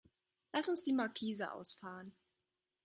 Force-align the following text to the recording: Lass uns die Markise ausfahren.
Lass 0.51 0.67
uns 0.67 0.81
die 0.81 0.93
Markise 0.93 1.51
ausfahren. 1.53 2.11